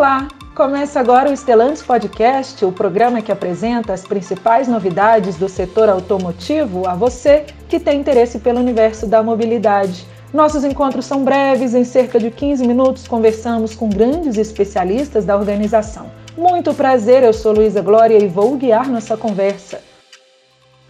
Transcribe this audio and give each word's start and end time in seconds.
Olá! 0.00 0.28
Começa 0.54 0.98
agora 0.98 1.28
o 1.28 1.32
Estelantes 1.34 1.82
Podcast, 1.82 2.64
o 2.64 2.72
programa 2.72 3.20
que 3.20 3.30
apresenta 3.30 3.92
as 3.92 4.02
principais 4.02 4.66
novidades 4.66 5.36
do 5.36 5.46
setor 5.46 5.90
automotivo 5.90 6.88
a 6.88 6.94
você 6.94 7.44
que 7.68 7.78
tem 7.78 8.00
interesse 8.00 8.38
pelo 8.38 8.60
universo 8.60 9.06
da 9.06 9.22
mobilidade. 9.22 10.06
Nossos 10.32 10.64
encontros 10.64 11.04
são 11.04 11.22
breves, 11.22 11.74
em 11.74 11.84
cerca 11.84 12.18
de 12.18 12.30
15 12.30 12.66
minutos 12.66 13.06
conversamos 13.06 13.74
com 13.74 13.90
grandes 13.90 14.38
especialistas 14.38 15.26
da 15.26 15.36
organização. 15.36 16.10
Muito 16.34 16.72
prazer, 16.72 17.22
eu 17.22 17.34
sou 17.34 17.52
Luísa 17.52 17.82
Glória 17.82 18.16
e 18.16 18.26
vou 18.26 18.56
guiar 18.56 18.88
nossa 18.88 19.18
conversa. 19.18 19.82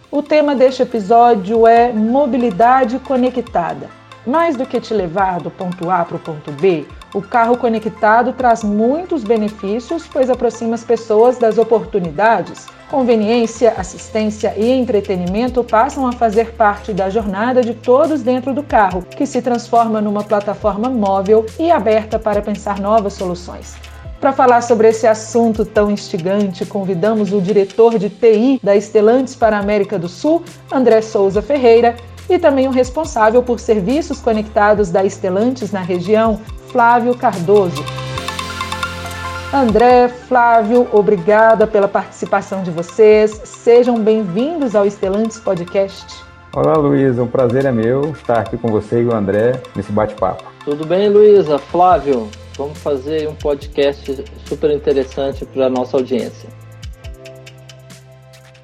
O 0.09 0.23
tema 0.23 0.55
deste 0.55 0.83
episódio 0.83 1.67
é 1.67 1.91
mobilidade 1.91 2.97
conectada. 2.99 3.89
Mais 4.25 4.55
do 4.55 4.67
que 4.67 4.79
te 4.79 4.93
levar 4.93 5.39
do 5.39 5.49
ponto 5.49 5.89
A 5.89 6.05
para 6.05 6.17
o 6.17 6.19
ponto 6.19 6.51
B, 6.51 6.85
o 7.13 7.21
carro 7.21 7.57
conectado 7.57 8.33
traz 8.33 8.63
muitos 8.63 9.23
benefícios, 9.23 10.07
pois 10.07 10.29
aproxima 10.29 10.75
as 10.75 10.83
pessoas 10.83 11.39
das 11.39 11.57
oportunidades. 11.57 12.67
Conveniência, 12.89 13.73
assistência 13.77 14.53
e 14.55 14.69
entretenimento 14.69 15.63
passam 15.63 16.05
a 16.05 16.11
fazer 16.11 16.51
parte 16.51 16.93
da 16.93 17.09
jornada 17.09 17.61
de 17.61 17.73
todos 17.73 18.21
dentro 18.21 18.53
do 18.53 18.61
carro, 18.61 19.03
que 19.03 19.25
se 19.25 19.41
transforma 19.41 19.99
numa 19.99 20.23
plataforma 20.23 20.87
móvel 20.89 21.45
e 21.57 21.71
aberta 21.71 22.19
para 22.19 22.41
pensar 22.41 22.79
novas 22.79 23.13
soluções. 23.13 23.75
Para 24.19 24.33
falar 24.33 24.61
sobre 24.61 24.87
esse 24.87 25.07
assunto 25.07 25.65
tão 25.65 25.89
instigante, 25.89 26.63
convidamos 26.63 27.33
o 27.33 27.41
diretor 27.41 27.97
de 27.97 28.07
TI 28.07 28.59
da 28.61 28.75
Estelantes 28.75 29.35
para 29.35 29.57
a 29.57 29.59
América 29.59 29.97
do 29.97 30.07
Sul, 30.07 30.43
André 30.71 31.01
Souza 31.01 31.41
Ferreira, 31.41 31.95
e 32.33 32.39
também 32.39 32.67
o 32.67 32.71
responsável 32.71 33.43
por 33.43 33.59
serviços 33.59 34.21
conectados 34.21 34.89
da 34.89 35.03
Estelantes 35.03 35.71
na 35.71 35.81
região, 35.81 36.39
Flávio 36.71 37.15
Cardoso. 37.15 37.83
André, 39.53 40.07
Flávio, 40.07 40.87
obrigada 40.93 41.67
pela 41.67 41.87
participação 41.87 42.63
de 42.63 42.71
vocês. 42.71 43.41
Sejam 43.43 43.99
bem-vindos 43.99 44.75
ao 44.75 44.85
Estelantes 44.85 45.39
Podcast. 45.39 46.23
Olá, 46.55 46.73
Luísa. 46.77 47.21
Um 47.21 47.27
prazer 47.27 47.65
é 47.65 47.71
meu 47.71 48.11
estar 48.11 48.39
aqui 48.39 48.57
com 48.57 48.69
você 48.69 49.01
e 49.01 49.05
o 49.05 49.13
André 49.13 49.61
nesse 49.75 49.91
bate-papo. 49.91 50.43
Tudo 50.63 50.85
bem, 50.85 51.09
Luísa? 51.09 51.57
Flávio, 51.57 52.29
vamos 52.57 52.77
fazer 52.77 53.27
um 53.27 53.35
podcast 53.35 54.23
super 54.45 54.71
interessante 54.71 55.45
para 55.45 55.65
a 55.65 55.69
nossa 55.69 55.97
audiência. 55.97 56.60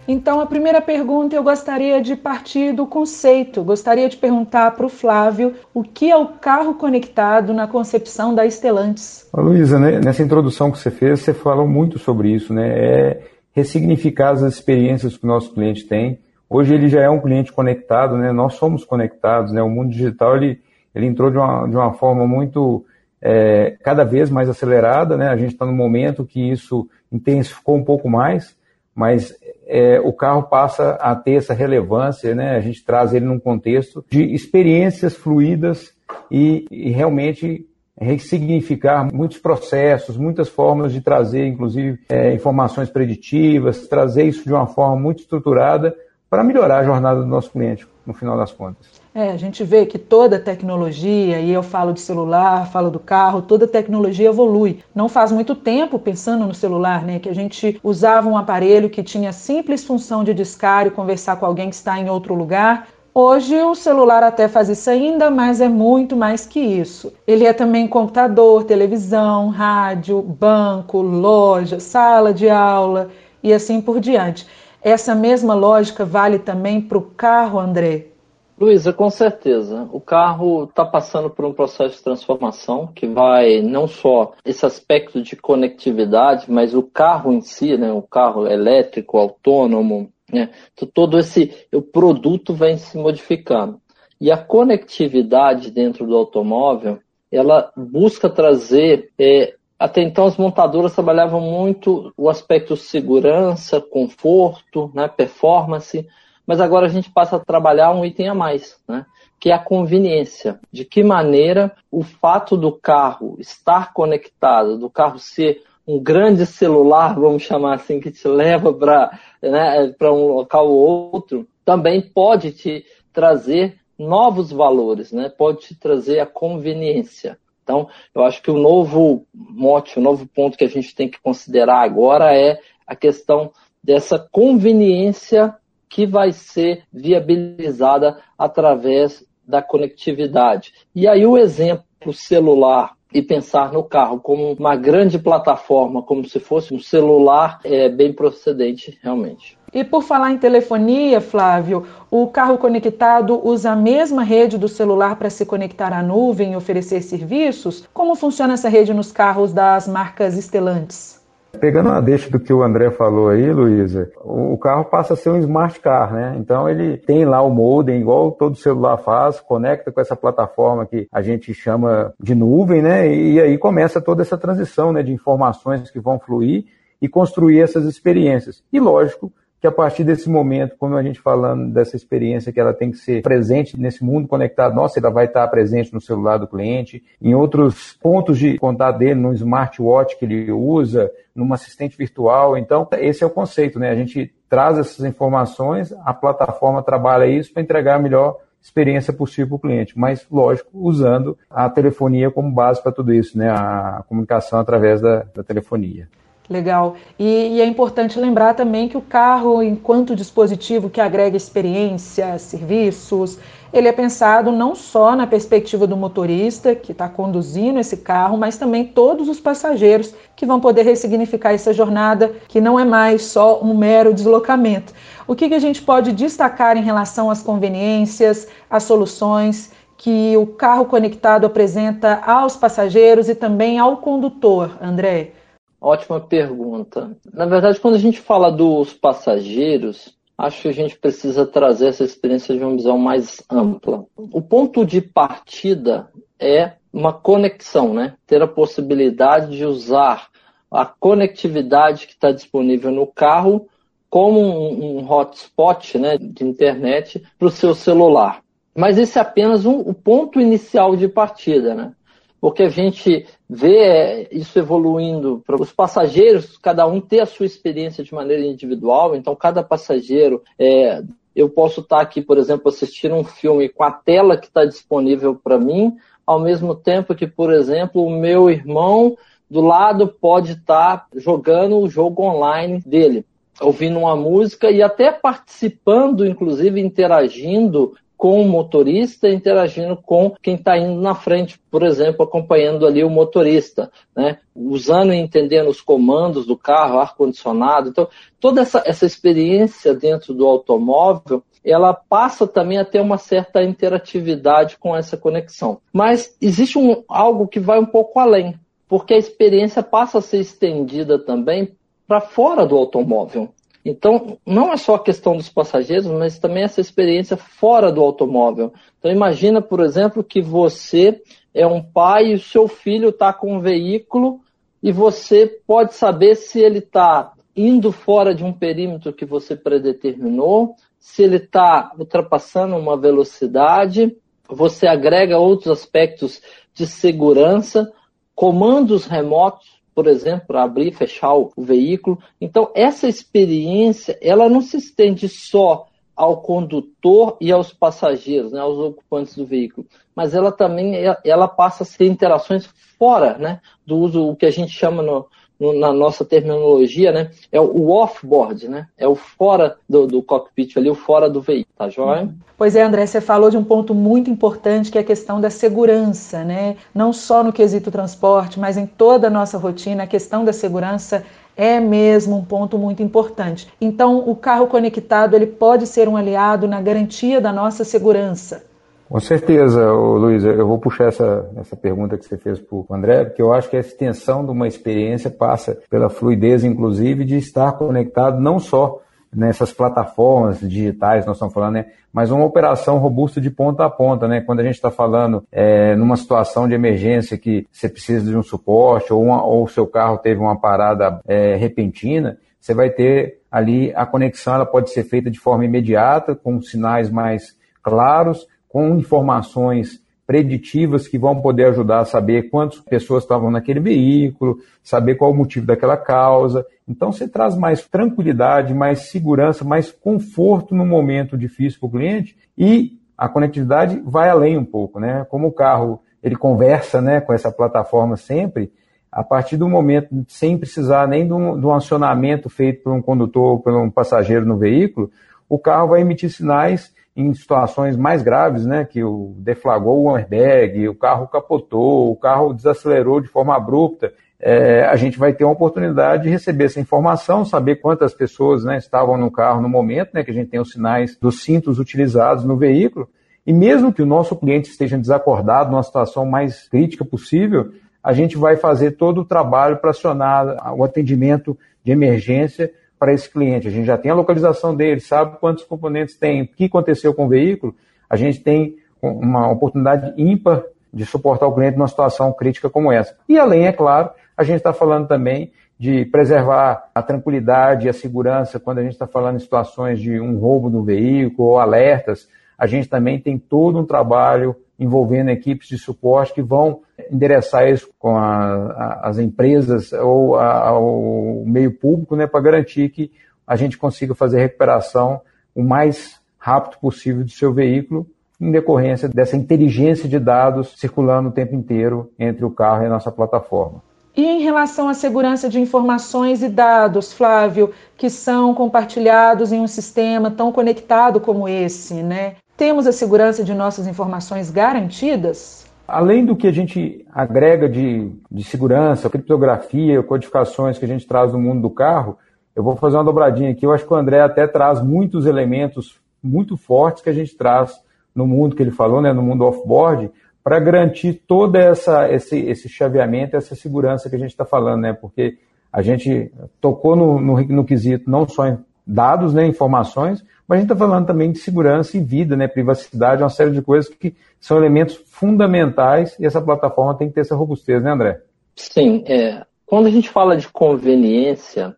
Então, 0.07 0.39
a 0.39 0.45
primeira 0.45 0.79
pergunta 0.79 1.35
eu 1.35 1.43
gostaria 1.43 2.01
de 2.01 2.15
partir 2.15 2.71
do 2.73 2.87
conceito. 2.87 3.63
Gostaria 3.63 4.07
de 4.07 4.15
perguntar 4.15 4.71
para 4.71 4.85
o 4.85 4.89
Flávio 4.89 5.55
o 5.73 5.83
que 5.83 6.09
é 6.09 6.15
o 6.15 6.27
carro 6.27 6.75
conectado 6.75 7.53
na 7.53 7.67
concepção 7.67 8.33
da 8.33 8.45
Estelantes. 8.45 9.27
Luísa, 9.35 9.77
né, 9.77 9.99
nessa 9.99 10.23
introdução 10.23 10.71
que 10.71 10.79
você 10.79 10.89
fez, 10.89 11.19
você 11.19 11.33
falou 11.33 11.67
muito 11.67 11.99
sobre 11.99 12.29
isso, 12.29 12.53
né? 12.53 12.67
É 12.67 13.21
ressignificar 13.51 14.31
as 14.31 14.41
experiências 14.41 15.17
que 15.17 15.25
o 15.25 15.27
nosso 15.27 15.51
cliente 15.51 15.83
tem. 15.85 16.19
Hoje 16.49 16.73
ele 16.73 16.87
já 16.87 17.01
é 17.01 17.09
um 17.09 17.19
cliente 17.19 17.51
conectado, 17.51 18.15
né? 18.15 18.31
Nós 18.31 18.53
somos 18.53 18.85
conectados, 18.85 19.51
né? 19.51 19.61
O 19.61 19.69
mundo 19.69 19.89
digital 19.89 20.37
ele, 20.37 20.61
ele 20.93 21.07
entrou 21.07 21.29
de 21.29 21.37
uma, 21.37 21.67
de 21.67 21.75
uma 21.75 21.91
forma 21.93 22.25
muito 22.25 22.85
é, 23.21 23.75
cada 23.83 24.03
vez 24.03 24.29
mais 24.29 24.47
acelerada, 24.47 25.17
né? 25.17 25.27
A 25.27 25.35
gente 25.35 25.53
está 25.53 25.65
no 25.65 25.73
momento 25.73 26.23
que 26.23 26.51
isso 26.51 26.87
intensificou 27.11 27.75
um 27.75 27.83
pouco 27.83 28.07
mais, 28.07 28.55
mas 28.95 29.35
é, 29.67 29.99
o 29.99 30.13
carro 30.13 30.43
passa 30.43 30.91
a 30.93 31.15
ter 31.15 31.33
essa 31.33 31.53
relevância, 31.53 32.33
né? 32.33 32.55
A 32.55 32.61
gente 32.61 32.83
traz 32.83 33.13
ele 33.13 33.25
num 33.25 33.39
contexto 33.39 34.03
de 34.09 34.23
experiências 34.33 35.15
fluídas 35.15 35.93
e, 36.31 36.65
e 36.71 36.89
realmente 36.89 37.65
ressignificar 37.99 39.11
muitos 39.13 39.39
processos, 39.39 40.17
muitas 40.17 40.47
formas 40.47 40.93
de 40.93 41.01
trazer, 41.01 41.47
inclusive, 41.47 41.99
é, 42.09 42.33
informações 42.33 42.89
preditivas, 42.89 43.87
trazer 43.87 44.23
isso 44.23 44.43
de 44.43 44.53
uma 44.53 44.67
forma 44.67 44.95
muito 44.95 45.19
estruturada 45.19 45.95
para 46.29 46.43
melhorar 46.43 46.79
a 46.79 46.83
jornada 46.83 47.21
do 47.21 47.25
nosso 47.25 47.51
cliente, 47.51 47.87
no 48.05 48.13
final 48.13 48.37
das 48.37 48.51
contas. 48.51 48.85
É, 49.19 49.31
a 49.31 49.35
gente 49.35 49.63
vê 49.63 49.83
que 49.83 49.97
toda 49.97 50.37
tecnologia, 50.37 51.39
e 51.39 51.51
eu 51.51 51.63
falo 51.63 51.91
de 51.91 51.99
celular, 51.99 52.71
falo 52.71 52.91
do 52.91 52.99
carro, 52.99 53.41
toda 53.41 53.67
tecnologia 53.67 54.29
evolui. 54.29 54.83
Não 54.93 55.09
faz 55.09 55.31
muito 55.31 55.55
tempo, 55.55 55.97
pensando 55.97 56.45
no 56.45 56.53
celular, 56.53 57.03
né, 57.03 57.17
que 57.17 57.27
a 57.27 57.33
gente 57.33 57.79
usava 57.83 58.29
um 58.29 58.37
aparelho 58.37 58.91
que 58.91 59.01
tinha 59.01 59.33
simples 59.33 59.83
função 59.83 60.23
de 60.23 60.35
discar 60.35 60.85
e 60.85 60.91
conversar 60.91 61.37
com 61.37 61.47
alguém 61.47 61.67
que 61.67 61.75
está 61.75 61.97
em 61.97 62.07
outro 62.07 62.35
lugar. 62.35 62.89
Hoje 63.11 63.59
o 63.59 63.73
celular 63.73 64.21
até 64.21 64.47
faz 64.47 64.69
isso 64.69 64.87
ainda, 64.87 65.31
mas 65.31 65.61
é 65.61 65.67
muito 65.67 66.15
mais 66.15 66.45
que 66.45 66.59
isso. 66.59 67.11
Ele 67.25 67.43
é 67.43 67.53
também 67.53 67.87
computador, 67.87 68.65
televisão, 68.65 69.49
rádio, 69.49 70.21
banco, 70.21 71.01
loja, 71.01 71.79
sala 71.79 72.31
de 72.31 72.47
aula 72.47 73.09
e 73.41 73.51
assim 73.51 73.81
por 73.81 73.99
diante. 73.99 74.45
Essa 74.79 75.15
mesma 75.15 75.55
lógica 75.55 76.05
vale 76.05 76.37
também 76.37 76.79
para 76.79 76.99
o 76.99 77.01
carro, 77.01 77.57
André? 77.57 78.16
Luísa, 78.59 78.91
com 78.91 79.09
certeza. 79.09 79.87
O 79.91 80.01
carro 80.01 80.63
está 80.63 80.83
passando 80.83 81.29
por 81.29 81.45
um 81.45 81.53
processo 81.53 81.95
de 81.95 82.03
transformação 82.03 82.87
que 82.87 83.05
vai 83.05 83.61
não 83.61 83.87
só 83.87 84.33
esse 84.43 84.65
aspecto 84.65 85.21
de 85.21 85.35
conectividade, 85.35 86.51
mas 86.51 86.73
o 86.73 86.81
carro 86.81 87.31
em 87.31 87.41
si, 87.41 87.77
né, 87.77 87.91
o 87.91 88.01
carro 88.01 88.47
elétrico, 88.47 89.19
autônomo, 89.19 90.09
né, 90.33 90.49
todo 90.91 91.19
esse 91.19 91.67
o 91.71 91.83
produto 91.83 92.55
vem 92.55 92.77
se 92.77 92.97
modificando. 92.97 93.79
E 94.19 94.31
a 94.31 94.37
conectividade 94.37 95.69
dentro 95.69 96.07
do 96.07 96.17
automóvel, 96.17 96.97
ela 97.31 97.71
busca 97.77 98.27
trazer 98.27 99.11
é, 99.19 99.53
até 99.77 100.01
então 100.01 100.25
as 100.25 100.35
montadoras 100.35 100.95
trabalhavam 100.95 101.39
muito 101.39 102.11
o 102.17 102.27
aspecto 102.27 102.75
segurança, 102.75 103.79
conforto, 103.79 104.91
né, 104.95 105.07
performance, 105.07 106.07
mas 106.47 106.61
agora 106.61 106.85
a 106.85 106.89
gente 106.89 107.11
passa 107.11 107.35
a 107.35 107.39
trabalhar 107.39 107.91
um 107.91 108.05
item 108.05 108.29
a 108.29 108.33
mais, 108.33 108.79
né? 108.87 109.05
que 109.37 109.51
é 109.51 109.53
a 109.53 109.59
conveniência. 109.59 110.59
De 110.71 110.85
que 110.85 111.03
maneira 111.03 111.75
o 111.91 112.01
fato 112.01 112.55
do 112.55 112.71
carro 112.71 113.35
estar 113.37 113.93
conectado, 113.93 114.77
do 114.77 114.89
carro 114.89 115.19
ser 115.19 115.61
um 115.85 115.99
grande 115.99 116.45
celular, 116.45 117.19
vamos 117.19 117.43
chamar 117.43 117.75
assim, 117.75 117.99
que 117.99 118.11
te 118.11 118.27
leva 118.27 118.73
para 118.73 119.19
né, 119.41 119.93
um 120.01 120.27
local 120.33 120.69
ou 120.69 121.11
outro, 121.13 121.47
também 121.65 122.01
pode 122.01 122.51
te 122.51 122.85
trazer 123.11 123.77
novos 123.99 124.51
valores, 124.51 125.11
né? 125.11 125.29
pode 125.29 125.59
te 125.59 125.75
trazer 125.75 126.19
a 126.19 126.25
conveniência. 126.25 127.37
Então, 127.63 127.89
eu 128.15 128.23
acho 128.23 128.41
que 128.41 128.51
o 128.51 128.57
novo 128.57 129.25
mote, 129.33 129.99
o 129.99 130.01
novo 130.01 130.25
ponto 130.25 130.57
que 130.57 130.63
a 130.63 130.69
gente 130.69 130.95
tem 130.95 131.09
que 131.09 131.19
considerar 131.19 131.83
agora 131.83 132.33
é 132.33 132.59
a 132.85 132.95
questão 132.95 133.51
dessa 133.83 134.17
conveniência 134.17 135.53
que 135.89 136.05
vai 136.05 136.31
ser 136.31 136.83
viabilizada 136.91 138.17
através 138.37 139.25
da 139.47 139.61
conectividade. 139.61 140.73
E 140.93 141.07
aí 141.07 141.25
o 141.25 141.37
exemplo 141.37 142.13
celular 142.13 142.97
e 143.13 143.21
pensar 143.21 143.71
no 143.71 143.83
carro 143.83 144.19
como 144.19 144.51
uma 144.53 144.75
grande 144.75 145.17
plataforma, 145.17 146.01
como 146.01 146.27
se 146.27 146.39
fosse 146.39 146.73
um 146.73 146.79
celular, 146.79 147.59
é 147.63 147.87
bem 147.87 148.11
procedente 148.11 148.97
realmente. 149.01 149.57
E 149.73 149.83
por 149.83 150.01
falar 150.01 150.31
em 150.31 150.37
telefonia, 150.37 151.21
Flávio, 151.21 151.85
o 152.09 152.27
carro 152.27 152.57
conectado 152.57 153.39
usa 153.45 153.71
a 153.71 153.75
mesma 153.75 154.23
rede 154.23 154.57
do 154.57 154.67
celular 154.67 155.17
para 155.17 155.29
se 155.29 155.45
conectar 155.45 155.93
à 155.93 156.01
nuvem 156.01 156.53
e 156.53 156.55
oferecer 156.55 157.01
serviços? 157.01 157.87
Como 157.93 158.15
funciona 158.15 158.53
essa 158.53 158.69
rede 158.69 158.93
nos 158.93 159.11
carros 159.11 159.53
das 159.53 159.87
marcas 159.87 160.37
estelantes? 160.37 161.16
Pegando 161.59 161.89
a 161.89 162.01
deixa 162.01 162.29
do 162.29 162.39
que 162.39 162.53
o 162.53 162.63
André 162.63 162.91
falou 162.91 163.29
aí, 163.29 163.51
Luísa, 163.51 164.11
o 164.23 164.57
carro 164.57 164.85
passa 164.85 165.13
a 165.13 165.17
ser 165.17 165.29
um 165.29 165.39
smart 165.39 165.79
car, 165.79 166.13
né? 166.13 166.35
Então 166.39 166.69
ele 166.69 166.97
tem 166.97 167.25
lá 167.25 167.41
o 167.41 167.49
modem, 167.49 167.99
igual 167.99 168.31
todo 168.31 168.55
celular 168.55 168.97
faz, 168.97 169.39
conecta 169.39 169.91
com 169.91 170.01
essa 170.01 170.15
plataforma 170.15 170.85
que 170.85 171.07
a 171.11 171.21
gente 171.21 171.53
chama 171.53 172.13
de 172.19 172.35
nuvem, 172.35 172.81
né? 172.81 173.13
E 173.13 173.39
aí 173.39 173.57
começa 173.57 174.01
toda 174.01 174.21
essa 174.21 174.37
transição 174.37 174.91
né, 174.91 175.01
de 175.01 175.11
informações 175.11 175.89
que 175.89 175.99
vão 175.99 176.19
fluir 176.19 176.65
e 177.01 177.07
construir 177.07 177.59
essas 177.59 177.85
experiências. 177.85 178.63
E 178.71 178.79
lógico, 178.79 179.31
que 179.59 179.67
a 179.67 179.71
partir 179.71 180.03
desse 180.03 180.29
momento, 180.29 180.75
como 180.77 180.95
a 180.95 181.03
gente 181.03 181.19
falando 181.19 181.71
dessa 181.73 181.95
experiência 181.95 182.51
que 182.51 182.59
ela 182.59 182.73
tem 182.73 182.91
que 182.91 182.97
ser 182.97 183.23
presente 183.23 183.79
nesse 183.79 184.03
mundo 184.03 184.27
conectado, 184.27 184.75
nossa, 184.75 184.99
ela 184.99 185.09
vai 185.09 185.25
estar 185.25 185.47
presente 185.47 185.93
no 185.93 185.99
celular 185.99 186.37
do 186.37 186.47
cliente, 186.47 187.03
em 187.21 187.33
outros 187.33 187.97
pontos 188.01 188.37
de 188.37 188.57
contato 188.57 188.99
dele, 188.99 189.15
no 189.15 189.33
smartwatch 189.33 190.17
que 190.17 190.25
ele 190.25 190.51
usa, 190.51 191.11
numa 191.33 191.55
assistente 191.55 191.97
virtual. 191.97 192.57
Então, 192.57 192.87
esse 192.99 193.23
é 193.23 193.27
o 193.27 193.31
conceito, 193.31 193.79
né? 193.79 193.89
A 193.89 193.95
gente 193.95 194.31
traz 194.47 194.77
essas 194.77 195.03
informações, 195.05 195.93
a 196.05 196.13
plataforma 196.13 196.83
trabalha 196.83 197.25
isso 197.25 197.51
para 197.51 197.63
entregar 197.63 197.95
a 197.95 197.99
melhor 197.99 198.37
experiência 198.61 199.13
possível 199.13 199.47
para 199.47 199.55
o 199.55 199.59
cliente, 199.59 199.97
mas, 199.97 200.25
lógico, 200.29 200.69
usando 200.73 201.37
a 201.49 201.69
telefonia 201.69 202.29
como 202.29 202.51
base 202.51 202.81
para 202.81 202.91
tudo 202.91 203.13
isso, 203.13 203.37
né? 203.37 203.49
A 203.49 204.03
comunicação 204.07 204.59
através 204.59 205.01
da, 205.01 205.25
da 205.33 205.43
telefonia. 205.43 206.07
Legal. 206.49 206.95
E, 207.19 207.57
e, 207.57 207.61
é 207.61 207.65
importante 207.65 208.17
lembrar 208.17 208.53
também 208.53 208.87
que 208.87 208.95
o 208.95 209.01
carro, 209.01 209.61
enquanto 209.61 210.15
dispositivo 210.15 210.89
que 210.89 211.01
agrega 211.01 211.35
experiência, 211.35 212.39
serviços, 212.39 213.37
ele 213.73 213.89
é 213.89 213.91
pensado 213.91 214.49
não 214.49 214.73
só 214.73 215.13
na 215.13 215.27
perspectiva 215.27 215.85
do 215.85 215.97
motorista 215.97 216.73
que 216.73 216.93
está 216.93 217.09
conduzindo 217.09 217.79
esse 217.79 217.97
carro, 217.97 218.37
mas 218.37 218.57
também 218.57 218.85
todos 218.85 219.27
os 219.27 219.41
passageiros 219.41 220.15
que 220.37 220.45
vão 220.45 220.61
poder 220.61 220.83
ressignificar 220.83 221.51
essa 221.51 221.73
jornada, 221.73 222.33
que 222.47 222.61
não 222.61 222.79
é 222.79 222.85
mais 222.85 223.23
só 223.23 223.61
um 223.61 223.77
mero 223.77 224.13
deslocamento. 224.13 224.93
O 225.27 225.35
que, 225.35 225.49
que 225.49 225.55
a 225.55 225.59
gente 225.59 225.81
pode 225.81 226.13
destacar 226.13 226.77
em 226.77 226.83
relação 226.83 227.29
às 227.29 227.43
conveniências, 227.43 228.47
às 228.69 228.83
soluções 228.83 229.71
que 229.97 230.37
o 230.37 230.47
carro 230.47 230.85
conectado 230.85 231.45
apresenta 231.45 232.21
aos 232.25 232.55
passageiros 232.55 233.27
e 233.27 233.35
também 233.35 233.77
ao 233.79 233.97
condutor, 233.97 234.77
André? 234.81 235.33
Ótima 235.79 236.19
pergunta. 236.19 237.15
Na 237.31 237.45
verdade, 237.45 237.79
quando 237.79 237.95
a 237.95 237.99
gente 237.99 238.19
fala 238.19 238.51
dos 238.51 238.93
passageiros, 238.93 240.17
acho 240.37 240.63
que 240.63 240.67
a 240.67 240.73
gente 240.73 240.97
precisa 240.97 241.45
trazer 241.45 241.89
essa 241.89 242.03
experiência 242.03 242.55
de 242.55 242.63
uma 242.63 242.75
visão 242.75 242.97
mais 242.97 243.43
ampla. 243.49 244.05
O 244.15 244.41
ponto 244.41 244.85
de 244.85 245.01
partida 245.01 246.09
é 246.39 246.73
uma 246.91 247.13
conexão, 247.13 247.93
né? 247.93 248.15
Ter 248.25 248.41
a 248.41 248.47
possibilidade 248.47 249.55
de 249.55 249.65
usar 249.65 250.29
a 250.71 250.85
conectividade 250.85 252.07
que 252.07 252.13
está 252.13 252.31
disponível 252.31 252.91
no 252.91 253.07
carro 253.07 253.67
como 254.09 254.39
um, 254.39 254.99
um 254.99 255.11
hotspot 255.11 255.97
né, 255.97 256.17
de 256.17 256.43
internet 256.43 257.23
para 257.37 257.47
o 257.47 257.51
seu 257.51 257.75
celular. 257.75 258.41
Mas 258.75 258.97
esse 258.97 259.17
é 259.17 259.21
apenas 259.21 259.65
um, 259.65 259.79
o 259.79 259.93
ponto 259.93 260.39
inicial 260.39 260.95
de 260.95 261.07
partida, 261.07 261.73
né? 261.73 261.93
Porque 262.39 262.63
a 262.63 262.69
gente 262.69 263.25
vê 263.49 264.27
isso 264.31 264.57
evoluindo 264.59 265.41
para 265.45 265.61
os 265.61 265.71
passageiros, 265.71 266.57
cada 266.57 266.85
um 266.85 267.01
ter 267.01 267.21
a 267.21 267.25
sua 267.25 267.45
experiência 267.45 268.03
de 268.03 268.13
maneira 268.13 268.45
individual, 268.45 269.15
então 269.15 269.35
cada 269.35 269.63
passageiro 269.63 270.43
é, 270.57 271.01
eu 271.35 271.49
posso 271.49 271.81
estar 271.81 272.01
aqui, 272.01 272.21
por 272.21 272.37
exemplo, 272.37 272.69
assistindo 272.69 273.15
um 273.15 273.23
filme 273.23 273.69
com 273.69 273.83
a 273.83 273.91
tela 273.91 274.37
que 274.37 274.47
está 274.47 274.65
disponível 274.65 275.35
para 275.35 275.59
mim, 275.59 275.95
ao 276.25 276.39
mesmo 276.39 276.75
tempo 276.75 277.15
que, 277.15 277.27
por 277.27 277.53
exemplo, 277.53 278.03
o 278.03 278.09
meu 278.09 278.49
irmão 278.49 279.15
do 279.49 279.61
lado 279.61 280.07
pode 280.07 280.53
estar 280.53 281.07
jogando 281.15 281.77
o 281.77 281.89
jogo 281.89 282.23
online 282.23 282.81
dele, 282.85 283.25
ouvindo 283.61 283.99
uma 283.99 284.15
música 284.15 284.69
e 284.69 284.81
até 284.81 285.11
participando, 285.11 286.25
inclusive 286.25 286.81
interagindo 286.81 287.93
com 288.17 288.41
o 288.41 288.49
motorista 288.49 289.29
interagindo 289.29 289.95
com 289.95 290.31
quem 290.41 290.55
está 290.55 290.75
indo 290.75 290.99
na 290.99 291.13
frente, 291.13 291.59
por 291.69 291.83
exemplo, 291.83 292.23
acompanhando 292.23 292.87
ali 292.87 293.03
o 293.03 293.09
motorista, 293.09 293.91
né? 294.15 294.39
usando 294.55 295.13
e 295.13 295.17
entendendo 295.17 295.69
os 295.69 295.79
comandos 295.79 296.47
do 296.47 296.57
carro, 296.57 296.99
ar-condicionado. 296.99 297.89
Então, 297.89 298.07
toda 298.39 298.61
essa, 298.61 298.81
essa 298.85 299.05
experiência 299.05 299.93
dentro 299.93 300.33
do 300.33 300.47
automóvel, 300.47 301.43
ela 301.63 301.93
passa 301.93 302.47
também 302.47 302.79
a 302.79 302.85
ter 302.85 303.01
uma 303.01 303.19
certa 303.19 303.61
interatividade 303.61 304.77
com 304.79 304.95
essa 304.95 305.15
conexão. 305.15 305.79
Mas 305.93 306.35
existe 306.41 306.79
um, 306.79 307.03
algo 307.07 307.47
que 307.47 307.59
vai 307.59 307.79
um 307.79 307.85
pouco 307.85 308.19
além, 308.19 308.55
porque 308.87 309.13
a 309.13 309.17
experiência 309.17 309.83
passa 309.83 310.17
a 310.17 310.21
ser 310.21 310.39
estendida 310.39 311.19
também 311.19 311.75
para 312.07 312.21
fora 312.21 312.65
do 312.65 312.75
automóvel. 312.75 313.49
Então, 313.89 314.37
não 314.45 314.73
é 314.73 314.75
só 314.75 314.95
a 314.95 315.03
questão 315.03 315.37
dos 315.37 315.47
passageiros, 315.47 316.07
mas 316.07 316.37
também 316.37 316.63
essa 316.63 316.81
experiência 316.81 317.37
fora 317.37 317.89
do 317.89 318.01
automóvel. 318.01 318.73
Então, 318.99 319.09
imagina, 319.09 319.61
por 319.61 319.79
exemplo, 319.79 320.21
que 320.21 320.41
você 320.41 321.21
é 321.53 321.65
um 321.65 321.81
pai 321.81 322.27
e 322.27 322.33
o 322.33 322.39
seu 322.39 322.67
filho 322.67 323.09
está 323.09 323.31
com 323.31 323.55
um 323.55 323.61
veículo 323.61 324.41
e 324.83 324.91
você 324.91 325.47
pode 325.65 325.93
saber 325.93 326.35
se 326.35 326.59
ele 326.59 326.79
está 326.79 327.31
indo 327.55 327.93
fora 327.93 328.35
de 328.35 328.43
um 328.43 328.51
perímetro 328.51 329.13
que 329.13 329.25
você 329.25 329.55
predeterminou, 329.55 330.75
se 330.99 331.23
ele 331.23 331.37
está 331.37 331.93
ultrapassando 331.97 332.75
uma 332.75 332.97
velocidade, 332.97 334.13
você 334.49 334.85
agrega 334.85 335.39
outros 335.39 335.71
aspectos 335.71 336.41
de 336.73 336.85
segurança, 336.85 337.89
comandos 338.35 339.05
remotos 339.05 339.76
por 339.97 340.05
exemplo, 340.05 340.45
para 340.45 340.61
abrir 340.61 340.89
e 340.89 340.95
fechar 340.95 341.33
o 341.33 341.51
veículo. 341.57 342.19
Então, 342.39 342.69
essa 342.75 343.07
experiência, 343.07 344.15
ela 344.21 344.47
não 344.47 344.61
se 344.61 344.77
estende 344.77 345.27
só 345.27 345.87
ao 346.15 346.39
condutor 346.39 347.35
e 347.41 347.51
aos 347.51 347.73
passageiros, 347.73 348.51
né, 348.51 348.59
aos 348.59 348.77
ocupantes 348.77 349.35
do 349.35 349.43
veículo, 349.43 349.87
mas 350.15 350.35
ela 350.35 350.51
também 350.51 350.93
ela 351.25 351.47
passa 351.47 351.81
a 351.81 351.85
ser 351.85 352.05
interações 352.05 352.69
fora 352.99 353.39
né, 353.39 353.59
do 353.83 353.97
uso, 353.97 354.29
o 354.29 354.35
que 354.35 354.45
a 354.45 354.51
gente 354.51 354.71
chama 354.71 355.01
no, 355.01 355.25
na 355.59 355.91
nossa 355.91 356.23
terminologia, 356.23 357.11
né, 357.11 357.31
é 357.51 357.59
o 357.59 357.89
off-board, 357.89 358.67
né, 358.67 358.87
é 358.97 359.07
o 359.07 359.15
fora 359.15 359.77
do, 359.89 360.05
do, 360.05 360.21
cockpit 360.21 360.77
ali, 360.77 360.89
o 360.89 360.95
fora 360.95 361.29
do 361.29 361.41
veículo, 361.41 361.73
tá 361.77 361.89
joia? 361.89 362.29
Pois 362.57 362.75
é, 362.75 362.81
André, 362.81 363.05
você 363.05 363.21
falou 363.21 363.49
de 363.49 363.57
um 363.57 363.63
ponto 363.63 363.93
muito 363.93 364.29
importante 364.29 364.91
que 364.91 364.97
é 364.97 365.01
a 365.01 365.03
questão 365.03 365.41
da 365.41 365.49
segurança, 365.49 366.43
né, 366.43 366.77
não 366.93 367.11
só 367.11 367.43
no 367.43 367.53
quesito 367.53 367.91
transporte, 367.91 368.59
mas 368.59 368.77
em 368.77 368.85
toda 368.85 369.27
a 369.27 369.31
nossa 369.31 369.57
rotina, 369.57 370.03
a 370.03 370.07
questão 370.07 370.45
da 370.45 370.53
segurança 370.53 371.23
é 371.55 371.79
mesmo 371.79 372.37
um 372.37 372.45
ponto 372.45 372.77
muito 372.77 373.01
importante. 373.01 373.67
Então, 373.81 374.19
o 374.29 374.35
carro 374.35 374.67
conectado 374.67 375.35
ele 375.35 375.47
pode 375.47 375.87
ser 375.87 376.07
um 376.07 376.15
aliado 376.15 376.67
na 376.67 376.79
garantia 376.79 377.41
da 377.41 377.51
nossa 377.51 377.83
segurança. 377.83 378.66
Com 379.09 379.21
certeza, 379.21 379.89
Luiz, 379.89 380.43
eu 380.43 380.67
vou 380.67 380.77
puxar 380.77 381.05
essa, 381.05 381.49
essa 381.55 381.77
pergunta 381.77 382.17
que 382.17 382.25
você 382.25 382.37
fez 382.37 382.59
para 382.59 382.75
o 382.75 382.85
André, 382.91 383.23
porque 383.23 383.41
eu 383.41 383.53
acho 383.53 383.69
que 383.69 383.77
a 383.77 383.79
extensão 383.79 384.43
de 384.43 384.51
uma 384.51 384.67
experiência 384.67 385.29
passa 385.29 385.79
pela 385.89 386.09
fluidez, 386.09 386.65
inclusive, 386.65 387.23
de 387.23 387.37
estar 387.37 387.71
conectado 387.73 388.41
não 388.41 388.59
só 388.59 389.01
nessas 389.33 389.71
plataformas 389.71 390.59
digitais, 390.59 391.25
nós 391.25 391.37
estamos 391.37 391.53
falando, 391.53 391.75
né, 391.75 391.85
mas 392.11 392.31
uma 392.31 392.43
operação 392.43 392.97
robusta 392.97 393.39
de 393.39 393.49
ponta 393.49 393.85
a 393.85 393.89
ponta, 393.89 394.27
né, 394.27 394.41
quando 394.41 394.59
a 394.59 394.63
gente 394.63 394.75
está 394.75 394.91
falando 394.91 395.43
é, 395.51 395.95
numa 395.95 396.17
situação 396.17 396.67
de 396.67 396.73
emergência 396.73 397.37
que 397.37 397.65
você 397.71 397.87
precisa 397.87 398.29
de 398.29 398.35
um 398.35 398.43
suporte 398.43 399.13
ou, 399.13 399.23
uma, 399.23 399.43
ou 399.43 399.63
o 399.63 399.67
seu 399.69 399.85
carro 399.85 400.17
teve 400.17 400.39
uma 400.39 400.59
parada 400.59 401.21
é, 401.27 401.55
repentina, 401.55 402.37
você 402.59 402.73
vai 402.73 402.89
ter 402.89 403.39
ali 403.49 403.93
a 403.95 404.05
conexão, 404.05 404.55
ela 404.55 404.65
pode 404.65 404.89
ser 404.89 405.03
feita 405.03 405.29
de 405.29 405.39
forma 405.39 405.63
imediata, 405.63 406.35
com 406.35 406.61
sinais 406.61 407.09
mais 407.09 407.55
claros, 407.81 408.45
com 408.77 408.95
informações 408.95 409.99
preditivas 410.27 411.07
que 411.07 411.17
vão 411.17 411.41
poder 411.41 411.65
ajudar 411.69 412.01
a 412.01 412.05
saber 412.05 412.51
quantas 412.51 412.79
pessoas 412.79 413.23
estavam 413.23 413.49
naquele 413.49 413.79
veículo, 413.79 414.59
saber 414.83 415.15
qual 415.15 415.31
o 415.31 415.35
motivo 415.35 415.65
daquela 415.65 415.97
causa. 415.97 416.63
Então 416.87 417.11
você 417.11 417.27
traz 417.27 417.57
mais 417.57 417.81
tranquilidade, 417.87 418.75
mais 418.75 419.09
segurança, 419.09 419.65
mais 419.65 419.91
conforto 419.91 420.75
no 420.75 420.85
momento 420.85 421.35
difícil 421.35 421.79
para 421.79 421.87
o 421.87 421.91
cliente 421.91 422.37
e 422.55 422.99
a 423.17 423.27
conectividade 423.27 423.99
vai 424.05 424.29
além 424.29 424.59
um 424.59 424.65
pouco, 424.65 424.99
né? 424.99 425.25
Como 425.27 425.47
o 425.47 425.51
carro 425.51 425.99
ele 426.21 426.35
conversa, 426.35 427.01
né, 427.01 427.19
com 427.19 427.33
essa 427.33 427.51
plataforma 427.51 428.15
sempre, 428.15 428.71
a 429.11 429.23
partir 429.23 429.57
do 429.57 429.67
momento 429.67 430.23
sem 430.27 430.55
precisar 430.55 431.07
nem 431.07 431.25
de 431.25 431.33
um, 431.33 431.59
de 431.59 431.65
um 431.65 431.73
acionamento 431.73 432.47
feito 432.47 432.83
por 432.83 432.93
um 432.93 433.01
condutor 433.01 433.53
ou 433.53 433.59
por 433.59 433.73
um 433.73 433.89
passageiro 433.89 434.45
no 434.45 434.55
veículo, 434.55 435.09
o 435.49 435.57
carro 435.57 435.87
vai 435.87 436.01
emitir 436.01 436.29
sinais 436.29 436.95
em 437.17 437.33
situações 437.33 437.97
mais 437.97 438.21
graves, 438.21 438.63
né, 438.63 438.85
que 438.85 439.03
o 439.03 439.33
deflagrou 439.39 440.03
o 440.03 440.15
airbag, 440.15 440.87
o 440.87 440.93
carro 440.93 441.27
capotou, 441.27 442.11
o 442.11 442.15
carro 442.15 442.53
desacelerou 442.53 443.19
de 443.19 443.27
forma 443.27 443.55
abrupta, 443.55 444.13
é, 444.39 444.85
a 444.85 444.95
gente 444.95 445.17
vai 445.17 445.33
ter 445.33 445.43
uma 445.43 445.53
oportunidade 445.53 446.23
de 446.23 446.29
receber 446.29 446.65
essa 446.65 446.79
informação, 446.79 447.43
saber 447.43 447.77
quantas 447.77 448.13
pessoas 448.13 448.63
né, 448.63 448.77
estavam 448.77 449.17
no 449.17 449.31
carro 449.31 449.63
no 449.63 449.67
momento, 449.67 450.11
né, 450.13 450.23
que 450.23 450.29
a 450.29 450.33
gente 450.33 450.51
tem 450.51 450.59
os 450.59 450.69
sinais 450.69 451.17
dos 451.19 451.41
cintos 451.41 451.79
utilizados 451.79 452.43
no 452.43 452.55
veículo, 452.55 453.09
e 453.47 453.51
mesmo 453.51 453.91
que 453.91 454.03
o 454.03 454.05
nosso 454.05 454.35
cliente 454.35 454.69
esteja 454.69 454.95
desacordado 454.95 455.71
numa 455.71 455.81
situação 455.81 456.23
mais 456.23 456.69
crítica 456.69 457.03
possível, 457.03 457.71
a 458.03 458.13
gente 458.13 458.37
vai 458.37 458.55
fazer 458.57 458.91
todo 458.91 459.21
o 459.21 459.25
trabalho 459.25 459.77
para 459.77 459.89
acionar 459.89 460.71
o 460.77 460.83
atendimento 460.83 461.57
de 461.83 461.91
emergência 461.91 462.71
para 462.99 463.13
esse 463.13 463.29
cliente. 463.29 463.67
A 463.67 463.71
gente 463.71 463.85
já 463.85 463.97
tem 463.97 464.11
a 464.11 464.15
localização 464.15 464.75
dele, 464.75 464.99
sabe 464.99 465.37
quantos 465.39 465.63
componentes 465.63 466.15
tem, 466.15 466.41
o 466.41 466.47
que 466.47 466.65
aconteceu 466.65 467.13
com 467.13 467.25
o 467.25 467.29
veículo. 467.29 467.75
A 468.09 468.15
gente 468.15 468.39
tem 468.39 468.77
uma 469.01 469.49
oportunidade 469.49 470.13
ímpar 470.17 470.63
de 470.93 471.05
suportar 471.05 471.47
o 471.47 471.53
cliente 471.53 471.77
numa 471.77 471.87
situação 471.87 472.33
crítica 472.33 472.69
como 472.69 472.91
essa. 472.91 473.15
E 473.27 473.37
além, 473.37 473.67
é 473.67 473.71
claro, 473.71 474.09
a 474.35 474.43
gente 474.43 474.57
está 474.57 474.73
falando 474.73 475.07
também 475.07 475.51
de 475.79 476.05
preservar 476.05 476.89
a 476.93 477.03
tranquilidade 477.03 477.85
e 477.85 477.89
a 477.89 477.93
segurança 477.93 478.59
quando 478.59 478.79
a 478.79 478.83
gente 478.83 478.93
está 478.93 479.05
falando 479.05 479.35
em 479.35 479.39
situações 479.39 479.99
de 479.99 480.19
um 480.19 480.37
roubo 480.37 480.69
do 480.69 480.83
veículo 480.83 481.49
ou 481.49 481.59
alertas. 481.59 482.27
A 482.57 482.65
gente 482.65 482.89
também 482.89 483.19
tem 483.19 483.37
todo 483.37 483.77
um 483.77 483.85
trabalho 483.85 484.55
envolvendo 484.79 485.29
equipes 485.29 485.67
de 485.67 485.77
suporte 485.77 486.33
que 486.33 486.41
vão 486.41 486.81
endereçar 487.11 487.67
isso 487.67 487.89
com 487.97 488.15
a, 488.17 488.53
a, 488.53 489.09
as 489.09 489.17
empresas 489.17 489.91
ou 489.93 490.35
a, 490.35 490.77
o 490.77 491.43
meio 491.45 491.71
público, 491.71 492.15
né, 492.15 492.27
para 492.27 492.41
garantir 492.41 492.89
que 492.89 493.11
a 493.45 493.55
gente 493.55 493.77
consiga 493.77 494.13
fazer 494.13 494.37
a 494.37 494.41
recuperação 494.41 495.21
o 495.55 495.63
mais 495.63 496.19
rápido 496.37 496.79
possível 496.79 497.23
do 497.23 497.31
seu 497.31 497.53
veículo, 497.53 498.05
em 498.39 498.51
decorrência 498.51 499.09
dessa 499.09 499.35
inteligência 499.35 500.07
de 500.07 500.19
dados 500.19 500.75
circulando 500.77 501.29
o 501.29 501.31
tempo 501.31 501.55
inteiro 501.55 502.11
entre 502.19 502.45
o 502.45 502.51
carro 502.51 502.83
e 502.83 502.85
a 502.85 502.89
nossa 502.89 503.11
plataforma. 503.11 503.81
E 504.15 504.25
em 504.25 504.41
relação 504.41 504.89
à 504.89 504.95
segurança 504.95 505.47
de 505.47 505.59
informações 505.59 506.41
e 506.41 506.49
dados, 506.49 507.13
Flávio, 507.13 507.71
que 507.95 508.09
são 508.09 508.53
compartilhados 508.53 509.51
em 509.51 509.59
um 509.59 509.67
sistema 509.67 510.31
tão 510.31 510.51
conectado 510.51 511.19
como 511.19 511.47
esse, 511.47 512.01
né? 512.01 512.35
Temos 512.57 512.87
a 512.87 512.91
segurança 512.91 513.43
de 513.43 513.53
nossas 513.53 513.85
informações 513.85 514.49
garantidas? 514.49 515.67
Além 515.87 516.25
do 516.25 516.35
que 516.35 516.47
a 516.47 516.51
gente 516.51 517.05
agrega 517.13 517.69
de, 517.69 518.11
de 518.31 518.43
segurança, 518.43 519.09
criptografia, 519.11 520.01
codificações 520.01 520.79
que 520.79 520.83
a 520.83 520.87
gente 520.87 521.05
traz 521.05 521.31
do 521.31 521.37
mundo 521.37 521.61
do 521.61 521.69
carro, 521.69 522.17
eu 522.55 522.63
vou 522.63 522.75
fazer 522.75 522.97
uma 522.97 523.03
dobradinha 523.03 523.51
aqui. 523.51 523.63
Eu 523.63 523.71
acho 523.71 523.85
que 523.85 523.93
o 523.93 523.95
André 523.95 524.19
até 524.21 524.47
traz 524.47 524.81
muitos 524.81 525.27
elementos 525.27 526.01
muito 526.21 526.57
fortes 526.57 527.03
que 527.03 527.09
a 527.11 527.13
gente 527.13 527.37
traz 527.37 527.79
no 528.13 528.25
mundo 528.25 528.55
que 528.55 528.63
ele 528.63 528.71
falou, 528.71 528.99
né, 528.99 529.13
no 529.13 529.21
mundo 529.21 529.45
off-board, 529.45 530.09
para 530.43 530.59
garantir 530.59 531.21
toda 531.27 531.59
essa 531.59 532.11
esse, 532.11 532.39
esse 532.39 532.67
chaveamento, 532.67 533.37
essa 533.37 533.53
segurança 533.53 534.09
que 534.09 534.15
a 534.15 534.19
gente 534.19 534.31
está 534.31 534.45
falando, 534.45 534.81
né? 534.81 534.93
Porque 534.93 535.37
a 535.71 535.83
gente 535.83 536.31
tocou 536.59 536.95
no, 536.95 537.21
no, 537.21 537.39
no, 537.43 537.65
quesito 537.65 538.09
não 538.09 538.27
só 538.27 538.47
em 538.47 538.57
dados, 538.87 539.33
né, 539.33 539.45
informações, 539.45 540.23
mas 540.47 540.57
a 540.57 540.61
gente 540.61 540.71
está 540.71 540.85
falando 540.85 541.05
também 541.05 541.31
de 541.31 541.39
segurança 541.39 541.97
e 541.97 541.99
vida, 541.99 542.35
né, 542.35 542.47
privacidade, 542.47 543.21
uma 543.21 543.29
série 543.29 543.51
de 543.51 543.61
coisas 543.61 543.93
que 543.93 544.15
são 544.39 544.57
elementos 544.57 544.95
fundamentais 545.05 546.15
e 546.19 546.25
essa 546.25 546.41
plataforma 546.41 546.95
tem 546.95 547.09
que 547.09 547.15
ter 547.15 547.21
essa 547.21 547.35
robustez, 547.35 547.83
né, 547.83 547.91
André? 547.91 548.21
Sim, 548.55 549.03
é. 549.05 549.45
Quando 549.65 549.87
a 549.87 549.91
gente 549.91 550.09
fala 550.09 550.37
de 550.37 550.47
conveniência, 550.47 551.75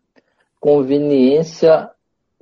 conveniência 0.59 1.89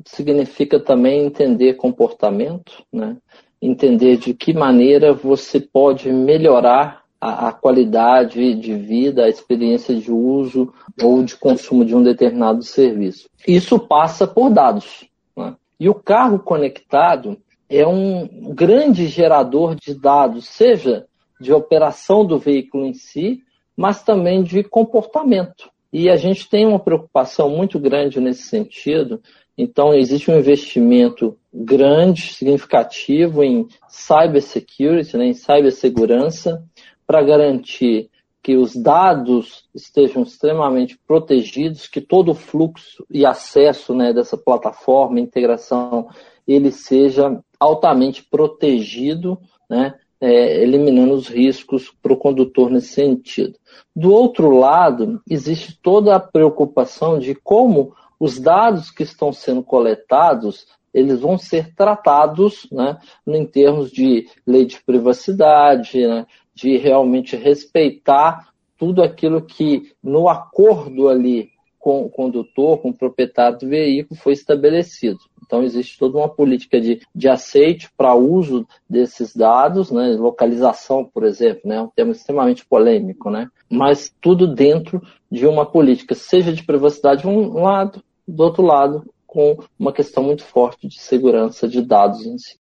significa 0.05 0.79
também 0.79 1.25
entender 1.25 1.75
comportamento, 1.75 2.83
né? 2.91 3.15
entender 3.61 4.17
de 4.17 4.33
que 4.33 4.53
maneira 4.53 5.13
você 5.13 5.59
pode 5.59 6.11
melhorar 6.11 7.03
a, 7.19 7.49
a, 7.49 7.51
qualidade 7.51 8.53
de 8.55 8.73
vida, 8.75 9.25
a 9.25 9.29
experiência 9.29 9.95
de 9.95 10.11
uso 10.11 10.73
ou 11.01 11.23
de 11.23 11.35
consumo 11.35 11.83
de 11.83 11.95
um 11.95 12.03
determinado 12.03 12.63
serviço. 12.63 13.29
Isso 13.47 13.79
passa 13.79 14.27
por 14.27 14.49
dados. 14.49 15.05
Né? 15.35 15.55
E 15.79 15.89
o 15.89 15.95
carro 15.95 16.39
conectado 16.39 17.37
é 17.69 17.85
um 17.85 18.53
grande 18.53 19.07
gerador 19.07 19.75
de 19.75 19.93
dados, 19.93 20.47
seja 20.47 21.05
de 21.39 21.53
operação 21.53 22.25
do 22.25 22.39
veículo 22.39 22.85
em 22.85 22.93
si, 22.93 23.41
mas 23.75 24.03
também 24.03 24.43
de 24.43 24.63
comportamento. 24.63 25.69
E 25.91 26.09
a 26.09 26.15
gente 26.15 26.49
tem 26.49 26.65
uma 26.65 26.79
preocupação 26.79 27.49
muito 27.49 27.79
grande 27.79 28.19
nesse 28.19 28.43
sentido. 28.43 29.21
Então, 29.57 29.93
existe 29.93 30.29
um 30.29 30.37
investimento 30.37 31.37
grande, 31.53 32.33
significativo 32.33 33.43
em 33.43 33.67
cybersecurity, 33.87 35.17
né, 35.17 35.27
em 35.27 35.33
cibersegurança, 35.33 36.63
para 37.07 37.23
garantir 37.23 38.09
que 38.43 38.55
os 38.55 38.75
dados 38.75 39.65
estejam 39.73 40.23
extremamente 40.23 40.97
protegidos, 41.07 41.87
que 41.87 41.99
todo 41.99 42.31
o 42.31 42.35
fluxo 42.35 43.05
e 43.09 43.25
acesso 43.25 43.93
né, 43.93 44.13
dessa 44.13 44.37
plataforma, 44.37 45.19
integração, 45.19 46.09
ele 46.47 46.71
seja 46.71 47.41
altamente 47.59 48.23
protegido, 48.23 49.37
né, 49.69 49.95
é, 50.21 50.63
eliminando 50.63 51.13
os 51.13 51.27
riscos 51.27 51.91
para 52.01 52.13
o 52.13 52.17
condutor 52.17 52.69
nesse 52.69 52.93
sentido. 52.93 53.57
Do 53.95 54.13
outro 54.13 54.49
lado, 54.57 55.21
existe 55.29 55.77
toda 55.81 56.15
a 56.15 56.19
preocupação 56.19 57.19
de 57.19 57.35
como 57.35 57.93
os 58.19 58.39
dados 58.39 58.89
que 58.89 59.03
estão 59.03 59.31
sendo 59.31 59.61
coletados 59.61 60.65
eles 60.93 61.19
vão 61.19 61.37
ser 61.37 61.75
tratados 61.75 62.67
né, 62.71 62.97
em 63.27 63.45
termos 63.45 63.91
de 63.91 64.27
lei 64.45 64.65
de 64.65 64.81
privacidade, 64.83 66.07
né, 66.07 66.25
de 66.57 66.75
realmente 66.75 67.35
respeitar 67.35 68.49
tudo 68.75 69.03
aquilo 69.03 69.43
que 69.43 69.91
no 70.03 70.27
acordo 70.27 71.07
ali 71.07 71.49
com 71.77 72.03
o 72.03 72.09
condutor, 72.09 72.79
com 72.79 72.89
o 72.89 72.97
proprietário 72.97 73.59
do 73.59 73.69
veículo 73.69 74.19
foi 74.19 74.33
estabelecido. 74.33 75.19
Então 75.45 75.63
existe 75.63 75.99
toda 75.99 76.17
uma 76.17 76.27
política 76.27 76.81
de, 76.81 76.99
de 77.13 77.29
aceite 77.29 77.89
para 77.95 78.15
uso 78.15 78.67
desses 78.89 79.35
dados, 79.35 79.91
né, 79.91 80.15
localização, 80.17 81.05
por 81.05 81.23
exemplo, 81.23 81.61
né, 81.63 81.75
é 81.75 81.81
um 81.81 81.91
tema 81.95 82.11
extremamente 82.11 82.65
polêmico, 82.65 83.29
né, 83.29 83.47
mas 83.69 84.11
tudo 84.19 84.47
dentro 84.47 85.01
de 85.31 85.45
uma 85.45 85.65
política, 85.65 86.15
seja 86.15 86.51
de 86.51 86.63
privacidade 86.63 87.21
de 87.21 87.27
um 87.27 87.61
lado, 87.61 88.03
do 88.27 88.43
outro 88.43 88.63
lado, 88.63 89.05
com 89.27 89.57
uma 89.77 89.93
questão 89.93 90.23
muito 90.23 90.43
forte 90.43 90.87
de 90.87 90.99
segurança 90.99 91.67
de 91.67 91.81
dados 91.81 92.25
em 92.25 92.37
si. 92.37 92.57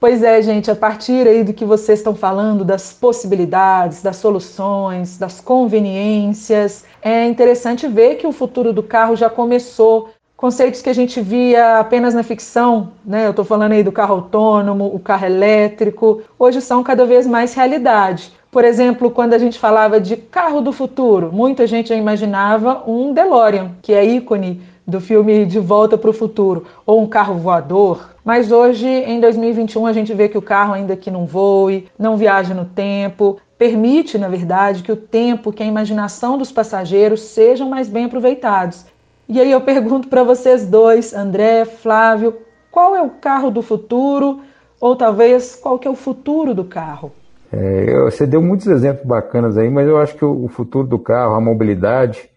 Pois 0.00 0.22
é, 0.22 0.40
gente, 0.40 0.70
a 0.70 0.74
partir 0.74 1.28
aí 1.28 1.44
do 1.44 1.52
que 1.52 1.62
vocês 1.62 1.98
estão 1.98 2.14
falando, 2.14 2.64
das 2.64 2.90
possibilidades, 2.90 4.00
das 4.00 4.16
soluções, 4.16 5.18
das 5.18 5.42
conveniências, 5.42 6.86
é 7.02 7.26
interessante 7.26 7.86
ver 7.86 8.14
que 8.14 8.26
o 8.26 8.32
futuro 8.32 8.72
do 8.72 8.82
carro 8.82 9.14
já 9.14 9.28
começou. 9.28 10.08
Conceitos 10.38 10.80
que 10.80 10.88
a 10.88 10.94
gente 10.94 11.20
via 11.20 11.80
apenas 11.80 12.14
na 12.14 12.22
ficção, 12.22 12.92
né? 13.04 13.26
Eu 13.26 13.32
estou 13.32 13.44
falando 13.44 13.72
aí 13.72 13.82
do 13.82 13.92
carro 13.92 14.14
autônomo, 14.14 14.86
o 14.86 14.98
carro 14.98 15.26
elétrico, 15.26 16.22
hoje 16.38 16.62
são 16.62 16.82
cada 16.82 17.04
vez 17.04 17.26
mais 17.26 17.52
realidade. 17.52 18.32
Por 18.50 18.64
exemplo, 18.64 19.10
quando 19.10 19.34
a 19.34 19.38
gente 19.38 19.58
falava 19.58 20.00
de 20.00 20.16
carro 20.16 20.62
do 20.62 20.72
futuro, 20.72 21.30
muita 21.30 21.66
gente 21.66 21.90
já 21.90 21.94
imaginava 21.94 22.84
um 22.86 23.12
DeLorean, 23.12 23.72
que 23.82 23.92
é 23.92 24.02
ícone 24.02 24.62
do 24.86 24.98
filme 24.98 25.44
De 25.44 25.58
Volta 25.58 25.98
para 25.98 26.10
o 26.10 26.14
Futuro, 26.14 26.64
ou 26.86 27.02
um 27.02 27.06
carro 27.06 27.34
voador. 27.34 28.09
Mas 28.24 28.52
hoje, 28.52 28.86
em 28.86 29.20
2021, 29.20 29.86
a 29.86 29.92
gente 29.92 30.12
vê 30.12 30.28
que 30.28 30.38
o 30.38 30.42
carro 30.42 30.74
ainda 30.74 30.96
que 30.96 31.10
não 31.10 31.24
voe, 31.26 31.88
não 31.98 32.16
viaja 32.16 32.54
no 32.54 32.64
tempo, 32.64 33.38
permite, 33.58 34.18
na 34.18 34.28
verdade, 34.28 34.82
que 34.82 34.92
o 34.92 34.96
tempo, 34.96 35.52
que 35.52 35.62
a 35.62 35.66
imaginação 35.66 36.38
dos 36.38 36.52
passageiros 36.52 37.20
sejam 37.20 37.68
mais 37.68 37.88
bem 37.88 38.06
aproveitados. 38.06 38.86
E 39.28 39.40
aí 39.40 39.50
eu 39.50 39.60
pergunto 39.60 40.08
para 40.08 40.22
vocês 40.22 40.66
dois, 40.66 41.14
André, 41.14 41.64
Flávio, 41.64 42.36
qual 42.70 42.96
é 42.96 43.02
o 43.02 43.10
carro 43.10 43.50
do 43.50 43.62
futuro? 43.62 44.40
Ou 44.80 44.96
talvez 44.96 45.54
qual 45.56 45.78
que 45.78 45.86
é 45.86 45.90
o 45.90 45.94
futuro 45.94 46.54
do 46.54 46.64
carro? 46.64 47.12
É, 47.52 48.00
você 48.04 48.26
deu 48.26 48.40
muitos 48.40 48.66
exemplos 48.66 49.04
bacanas 49.04 49.58
aí, 49.58 49.68
mas 49.68 49.86
eu 49.86 49.98
acho 49.98 50.14
que 50.14 50.24
o 50.24 50.48
futuro 50.48 50.86
do 50.86 50.98
carro, 50.98 51.34
a 51.34 51.40
mobilidade, 51.40 52.30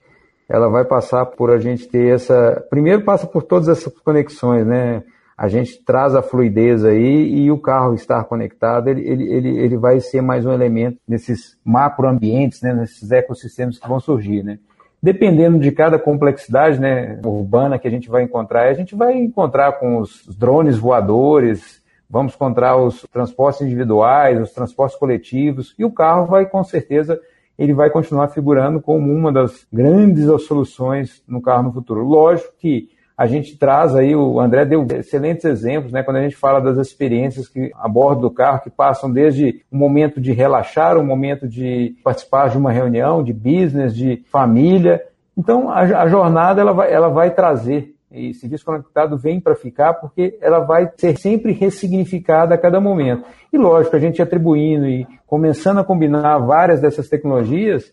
ela 0.49 0.69
vai 0.69 0.83
passar 0.83 1.25
por 1.25 1.51
a 1.51 1.57
gente 1.57 1.87
ter 1.87 2.13
essa. 2.13 2.65
Primeiro 2.69 3.03
passa 3.03 3.25
por 3.25 3.43
todas 3.43 3.67
essas 3.69 3.93
conexões, 3.99 4.65
né? 4.65 5.03
A 5.37 5.47
gente 5.47 5.83
traz 5.83 6.15
a 6.15 6.21
fluidez 6.21 6.85
aí 6.85 7.35
e 7.35 7.51
o 7.51 7.57
carro 7.57 7.93
estar 7.95 8.23
conectado, 8.25 8.87
ele, 8.87 9.01
ele, 9.07 9.31
ele, 9.31 9.59
ele 9.59 9.77
vai 9.77 9.99
ser 9.99 10.21
mais 10.21 10.45
um 10.45 10.51
elemento 10.51 10.97
nesses 11.07 11.57
macroambientes, 11.63 12.61
né? 12.61 12.73
nesses 12.73 13.11
ecossistemas 13.11 13.79
que 13.79 13.87
vão 13.87 13.99
surgir, 13.99 14.43
né? 14.43 14.59
Dependendo 15.01 15.59
de 15.59 15.71
cada 15.71 15.99
complexidade 15.99 16.79
né, 16.79 17.19
urbana 17.25 17.77
que 17.77 17.87
a 17.87 17.91
gente 17.91 18.09
vai 18.09 18.23
encontrar, 18.23 18.69
a 18.69 18.73
gente 18.73 18.95
vai 18.95 19.13
encontrar 19.17 19.73
com 19.73 19.97
os 19.97 20.25
drones 20.37 20.77
voadores, 20.77 21.81
vamos 22.09 22.33
encontrar 22.33 22.77
os 22.77 23.05
transportes 23.11 23.61
individuais, 23.61 24.39
os 24.39 24.53
transportes 24.53 24.97
coletivos, 24.97 25.75
e 25.77 25.83
o 25.83 25.91
carro 25.91 26.27
vai 26.27 26.45
com 26.45 26.63
certeza 26.63 27.19
ele 27.57 27.73
vai 27.73 27.89
continuar 27.89 28.29
figurando 28.29 28.81
como 28.81 29.11
uma 29.13 29.31
das 29.31 29.65
grandes 29.71 30.25
soluções 30.43 31.21
no 31.27 31.41
carro 31.41 31.63
no 31.63 31.73
futuro. 31.73 32.03
Lógico 32.03 32.53
que 32.57 32.89
a 33.17 33.27
gente 33.27 33.57
traz 33.57 33.95
aí, 33.95 34.15
o 34.15 34.39
André 34.39 34.65
deu 34.65 34.85
excelentes 34.97 35.45
exemplos, 35.45 35.91
né, 35.91 36.01
quando 36.01 36.17
a 36.17 36.23
gente 36.23 36.35
fala 36.35 36.59
das 36.59 36.77
experiências 36.77 37.47
que 37.47 37.71
a 37.75 37.87
bordo 37.87 38.21
do 38.21 38.31
carro, 38.31 38.61
que 38.61 38.69
passam 38.69 39.11
desde 39.11 39.61
o 39.71 39.77
momento 39.77 40.19
de 40.19 40.31
relaxar, 40.31 40.97
o 40.97 41.03
momento 41.03 41.47
de 41.47 41.95
participar 42.03 42.49
de 42.49 42.57
uma 42.57 42.71
reunião, 42.71 43.23
de 43.23 43.31
business, 43.31 43.95
de 43.95 44.23
família. 44.31 45.01
Então, 45.37 45.69
a, 45.69 45.81
a 45.81 46.07
jornada 46.07 46.61
ela 46.61 46.73
vai, 46.73 46.91
ela 46.91 47.09
vai 47.09 47.31
trazer 47.31 47.93
e 48.13 48.31
serviço 48.33 48.63
conectado 48.63 49.17
vem 49.17 49.39
para 49.39 49.55
ficar 49.55 49.95
porque 49.95 50.37
ela 50.39 50.59
vai 50.59 50.87
ser 50.97 51.17
sempre 51.17 51.51
ressignificada 51.51 52.53
a 52.53 52.57
cada 52.57 52.79
momento. 52.79 53.23
E 53.51 53.57
lógico, 53.57 53.95
a 53.95 53.99
gente 53.99 54.21
atribuindo 54.21 54.85
e 54.87 55.07
começando 55.25 55.79
a 55.79 55.83
combinar 55.83 56.37
várias 56.37 56.79
dessas 56.79 57.09
tecnologias, 57.09 57.91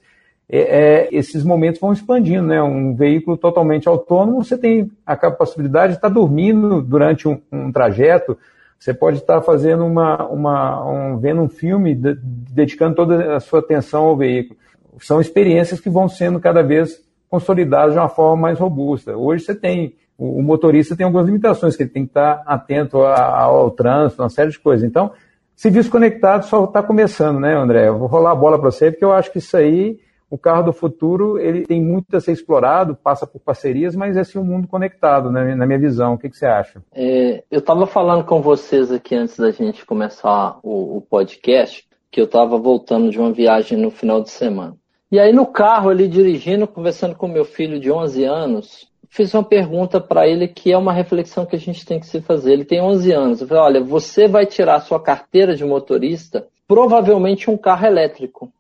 é, 0.52 0.59
é, 0.59 1.09
esses 1.12 1.45
momentos 1.45 1.80
vão 1.80 1.92
expandindo, 1.92 2.47
né? 2.47 2.61
Um 2.62 2.95
veículo 2.95 3.37
totalmente 3.37 3.88
autônomo, 3.88 4.42
você 4.42 4.59
tem 4.59 4.90
a 5.07 5.16
possibilidade 5.30 5.92
de 5.92 5.99
estar 5.99 6.09
dormindo 6.09 6.83
durante 6.83 7.28
um, 7.28 7.40
um 7.52 7.71
trajeto, 7.71 8.37
você 8.78 8.92
pode 8.92 9.19
estar 9.19 9.40
fazendo 9.42 9.85
uma, 9.85 10.26
uma 10.26 10.85
um, 10.90 11.19
vendo 11.19 11.42
um 11.42 11.49
filme, 11.49 11.95
de, 11.95 12.19
dedicando 12.21 12.97
toda 12.97 13.37
a 13.37 13.40
sua 13.40 13.61
atenção 13.61 14.04
ao 14.04 14.16
veículo. 14.16 14.59
São 15.00 15.21
experiências 15.21 15.78
que 15.78 15.88
vão 15.88 16.09
sendo 16.09 16.40
cada 16.40 16.62
vez 16.62 17.00
consolidadas 17.28 17.92
de 17.92 18.00
uma 18.00 18.09
forma 18.09 18.42
mais 18.42 18.59
robusta. 18.59 19.16
Hoje 19.16 19.45
você 19.45 19.54
tem 19.54 19.95
o, 20.21 20.42
motorista 20.42 20.95
tem 20.95 21.07
algumas 21.07 21.26
limitações, 21.26 21.75
que 21.75 21.83
ele 21.83 21.90
tem 21.90 22.04
que 22.04 22.11
estar 22.11 22.42
atento 22.45 22.99
ao, 22.99 23.54
ao 23.54 23.71
trânsito, 23.71 24.21
uma 24.21 24.28
série 24.28 24.50
de 24.50 24.59
coisas. 24.59 24.87
Então, 24.87 25.12
serviço 25.57 25.90
conectado 25.90 26.45
só 26.45 26.64
está 26.64 26.83
começando, 26.83 27.40
né, 27.40 27.57
André? 27.57 27.88
Eu 27.88 27.99
vou 27.99 28.07
rolar 28.07 28.33
a 28.33 28.35
bola 28.35 28.59
para 28.59 28.71
você, 28.71 28.90
porque 28.90 29.04
eu 29.04 29.12
acho 29.12 29.33
que 29.33 29.38
isso 29.38 29.57
aí, 29.57 29.99
o 30.30 30.38
carro 30.38 30.62
do 30.62 30.72
futuro, 30.72 31.38
ele 31.38 31.66
tem 31.66 31.82
muito 31.82 32.16
a 32.16 32.20
ser 32.20 32.30
explorado, 32.30 32.94
passa 32.94 33.26
por 33.26 33.40
parcerias, 33.40 33.96
mas 33.96 34.16
é 34.16 34.22
sim 34.22 34.38
um 34.38 34.44
mundo 34.44 34.68
conectado, 34.68 35.30
né, 35.30 35.56
na 35.56 35.66
minha 35.66 35.78
visão. 35.78 36.14
O 36.14 36.18
que, 36.18 36.30
que 36.30 36.37
você 36.37 36.46
acha? 36.46 36.80
É, 36.94 37.42
eu 37.50 37.58
estava 37.58 37.84
falando 37.84 38.25
com 38.25 38.40
vocês 38.40 38.92
aqui 38.92 39.16
antes 39.16 39.37
da 39.37 39.50
gente 39.50 39.84
começar 39.84 40.58
o, 40.62 40.99
o 40.99 41.00
podcast, 41.00 41.84
que 42.10 42.20
eu 42.20 42.26
estava 42.26 42.56
voltando 42.56 43.10
de 43.10 43.18
uma 43.18 43.32
viagem 43.32 43.76
no 43.76 43.90
final 43.90 44.22
de 44.22 44.30
semana. 44.30 44.76
E 45.10 45.18
aí 45.18 45.32
no 45.32 45.46
carro 45.46 45.90
ali 45.90 46.06
dirigindo, 46.06 46.68
conversando 46.68 47.16
com 47.16 47.26
meu 47.26 47.44
filho 47.44 47.80
de 47.80 47.90
11 47.90 48.25
anos, 48.25 48.88
fiz 49.08 49.34
uma 49.34 49.42
pergunta 49.42 50.00
para 50.00 50.28
ele 50.28 50.46
que 50.46 50.72
é 50.72 50.78
uma 50.78 50.92
reflexão 50.92 51.44
que 51.44 51.56
a 51.56 51.58
gente 51.58 51.84
tem 51.84 51.99
que 51.99 52.06
se 52.06 52.20
fazer. 52.20 52.52
Ele 52.52 52.64
tem 52.64 52.80
11 52.80 53.12
anos. 53.12 53.40
Eu 53.40 53.49
falei, 53.49 53.62
olha, 53.64 53.84
você 53.84 54.28
vai 54.28 54.46
tirar 54.46 54.80
sua 54.80 55.00
carteira 55.00 55.56
de 55.56 55.64
motorista, 55.64 56.46
provavelmente 56.68 57.50
um 57.50 57.56
carro 57.56 57.87
elétrico. 57.87 58.52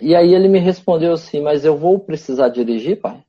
E 0.00 0.14
aí 0.14 0.34
ele 0.34 0.48
me 0.48 0.58
respondeu 0.58 1.12
assim, 1.12 1.40
mas 1.40 1.64
eu 1.64 1.76
vou 1.76 1.98
precisar 1.98 2.48
dirigir, 2.48 3.00
pai? 3.00 3.22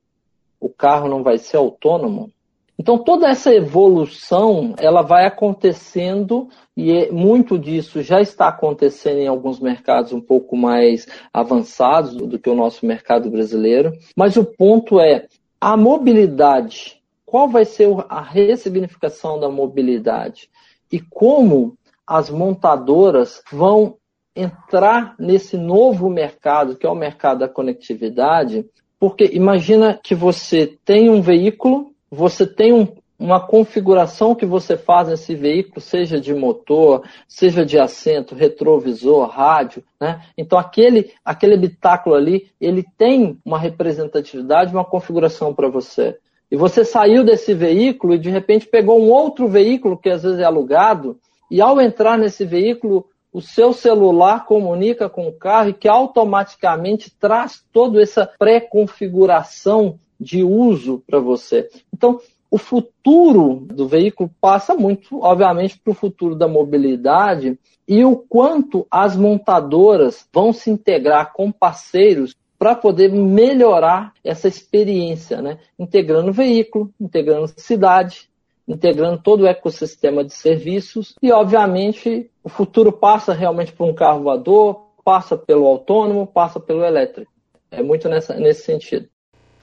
O 0.59 0.69
carro 0.69 1.07
não 1.07 1.23
vai 1.23 1.37
ser 1.37 1.57
autônomo? 1.57 2.31
Então 2.77 2.97
toda 2.97 3.27
essa 3.27 3.53
evolução, 3.53 4.75
ela 4.77 5.01
vai 5.01 5.25
acontecendo 5.25 6.49
e 6.75 6.91
é, 6.91 7.11
muito 7.11 7.57
disso 7.57 8.01
já 8.01 8.19
está 8.19 8.49
acontecendo 8.49 9.19
em 9.19 9.27
alguns 9.27 9.59
mercados 9.59 10.11
um 10.11 10.19
pouco 10.19 10.57
mais 10.57 11.07
avançados 11.33 12.15
do 12.15 12.37
que 12.37 12.49
o 12.49 12.55
nosso 12.55 12.85
mercado 12.85 13.29
brasileiro. 13.29 13.93
Mas 14.15 14.35
o 14.35 14.43
ponto 14.43 14.99
é, 14.99 15.27
a 15.59 15.77
mobilidade, 15.77 17.01
qual 17.25 17.47
vai 17.47 17.63
ser 17.63 17.87
a 18.09 18.21
ressignificação 18.21 19.39
da 19.39 19.49
mobilidade? 19.49 20.49
E 20.91 20.99
como 20.99 21.77
as 22.05 22.29
montadoras 22.29 23.41
vão 23.51 23.97
entrar 24.35 25.15
nesse 25.17 25.57
novo 25.57 26.09
mercado, 26.09 26.75
que 26.75 26.85
é 26.85 26.89
o 26.89 26.95
mercado 26.95 27.39
da 27.39 27.47
conectividade, 27.47 28.65
porque 28.99 29.29
imagina 29.33 29.99
que 30.03 30.13
você 30.13 30.77
tem 30.83 31.09
um 31.09 31.21
veículo, 31.21 31.91
você 32.11 32.45
tem 32.45 32.73
um, 32.73 32.87
uma 33.17 33.39
configuração 33.39 34.35
que 34.35 34.45
você 34.45 34.75
faz 34.75 35.07
nesse 35.07 35.35
veículo, 35.35 35.79
seja 35.79 36.19
de 36.19 36.33
motor, 36.33 37.03
seja 37.27 37.65
de 37.65 37.79
assento, 37.79 38.35
retrovisor, 38.35 39.27
rádio, 39.29 39.83
né? 39.99 40.21
Então 40.37 40.59
aquele, 40.59 41.11
aquele 41.23 41.53
habitáculo 41.53 42.15
ali, 42.15 42.49
ele 42.59 42.85
tem 42.97 43.37
uma 43.45 43.57
representatividade, 43.57 44.73
uma 44.73 44.85
configuração 44.85 45.53
para 45.53 45.69
você. 45.69 46.17
E 46.51 46.57
você 46.57 46.83
saiu 46.83 47.23
desse 47.23 47.53
veículo 47.53 48.13
e 48.13 48.19
de 48.19 48.29
repente 48.29 48.67
pegou 48.67 48.99
um 49.01 49.09
outro 49.09 49.47
veículo 49.47 49.97
que 49.97 50.09
às 50.09 50.23
vezes 50.23 50.39
é 50.39 50.43
alugado, 50.43 51.17
e 51.49 51.61
ao 51.61 51.79
entrar 51.79 52.17
nesse 52.17 52.43
veículo, 52.43 53.05
o 53.35 53.41
seu 53.41 53.73
celular 53.73 54.45
comunica 54.45 55.09
com 55.09 55.27
o 55.27 55.33
carro 55.33 55.67
e 55.67 55.73
que 55.73 55.89
automaticamente 55.89 57.11
traz 57.19 57.61
toda 57.69 58.01
essa 58.01 58.25
pré-configuração 58.39 59.99
de 60.17 60.41
uso 60.41 61.03
para 61.05 61.19
você. 61.19 61.69
Então, 61.93 62.17
o 62.49 62.57
futuro 62.57 63.67
do 63.67 63.89
veículo 63.89 64.31
passa 64.39 64.73
muito, 64.73 65.21
obviamente, 65.21 65.77
para 65.77 65.91
o 65.91 65.93
futuro 65.93 66.33
da 66.33 66.47
mobilidade 66.47 67.59
e 67.85 68.05
o 68.05 68.15
quanto 68.15 68.87
as 68.89 69.17
montadoras 69.17 70.25
vão 70.33 70.53
se 70.53 70.69
integrar 70.69 71.33
com 71.33 71.51
parceiros 71.51 72.33
para 72.57 72.73
poder 72.73 73.11
melhorar 73.11 74.13
essa 74.23 74.47
experiência, 74.47 75.41
né? 75.41 75.59
integrando 75.77 76.31
veículo, 76.31 76.89
integrando 76.97 77.51
cidade, 77.57 78.29
integrando 78.67 79.21
todo 79.21 79.41
o 79.41 79.47
ecossistema 79.47 80.23
de 80.23 80.33
serviços 80.33 81.15
e, 81.21 81.31
obviamente, 81.31 82.29
o 82.43 82.49
futuro 82.49 82.91
passa 82.91 83.33
realmente 83.33 83.71
por 83.71 83.87
um 83.87 83.93
carro 83.93 84.23
voador, 84.23 84.85
passa 85.03 85.37
pelo 85.37 85.65
autônomo, 85.65 86.25
passa 86.25 86.59
pelo 86.59 86.83
elétrico. 86.83 87.31
É 87.69 87.83
muito 87.83 88.09
nessa, 88.09 88.33
nesse 88.35 88.63
sentido. 88.63 89.07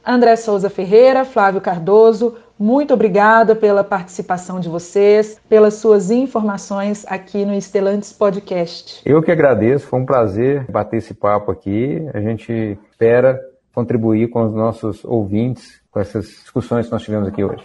André 0.04 0.34
Souza 0.36 0.68
Ferreira, 0.68 1.24
Flávio 1.24 1.60
Cardoso, 1.60 2.36
muito 2.58 2.94
obrigada 2.94 3.54
pela 3.54 3.82
participação 3.82 4.60
de 4.60 4.68
vocês, 4.68 5.40
pelas 5.48 5.74
suas 5.74 6.10
informações 6.10 7.04
aqui 7.08 7.44
no 7.44 7.54
Estelantes 7.54 8.12
Podcast. 8.12 9.00
Eu 9.04 9.22
que 9.22 9.30
agradeço, 9.30 9.86
foi 9.86 10.00
um 10.00 10.06
prazer 10.06 10.70
bater 10.70 10.98
esse 10.98 11.14
papo 11.14 11.50
aqui. 11.50 12.04
A 12.12 12.20
gente 12.20 12.78
espera 12.90 13.40
contribuir 13.74 14.28
com 14.28 14.44
os 14.44 14.54
nossos 14.54 15.04
ouvintes 15.04 15.80
com 15.90 16.00
essas 16.00 16.26
discussões 16.26 16.86
que 16.86 16.92
nós 16.92 17.02
tivemos 17.02 17.28
aqui 17.28 17.42
hoje. 17.42 17.64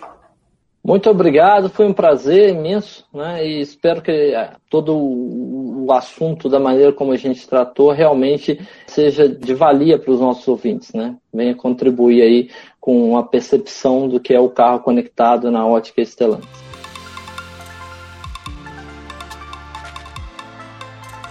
Muito 0.87 1.09
obrigado, 1.09 1.69
foi 1.69 1.85
um 1.85 1.91
prazer 1.91 2.51
imenso, 2.51 3.03
né? 3.13 3.45
E 3.45 3.59
espero 3.59 4.01
que 4.01 4.09
eh, 4.09 4.51
todo 4.69 4.95
o 4.97 5.91
assunto, 5.91 6.47
da 6.47 6.61
maneira 6.61 6.93
como 6.93 7.11
a 7.11 7.17
gente 7.17 7.45
tratou, 7.45 7.91
realmente 7.91 8.65
seja 8.85 9.27
de 9.27 9.53
valia 9.53 9.99
para 9.99 10.13
os 10.13 10.21
nossos 10.21 10.47
ouvintes, 10.47 10.93
né? 10.93 11.17
Venha 11.33 11.53
contribuir 11.53 12.21
aí 12.21 12.49
com 12.79 13.17
a 13.17 13.23
percepção 13.23 14.07
do 14.07 14.17
que 14.17 14.33
é 14.33 14.39
o 14.39 14.47
carro 14.47 14.79
conectado 14.79 15.51
na 15.51 15.67
ótica 15.67 16.01
Stellantis. 16.01 16.47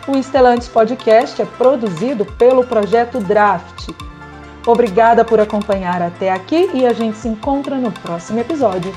O 0.06 0.22
Stellantis 0.22 0.68
Podcast 0.68 1.40
é 1.40 1.46
produzido 1.46 2.26
pelo 2.26 2.62
projeto 2.62 3.20
Draft. 3.20 3.88
Obrigada 4.66 5.24
por 5.24 5.40
acompanhar 5.40 6.02
até 6.02 6.30
aqui 6.30 6.68
e 6.74 6.84
a 6.84 6.92
gente 6.92 7.16
se 7.16 7.28
encontra 7.28 7.76
no 7.76 7.90
próximo 7.90 8.38
episódio. 8.38 8.92